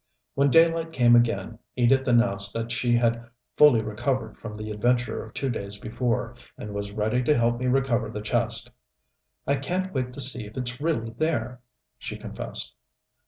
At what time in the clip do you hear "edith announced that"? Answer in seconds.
1.75-2.71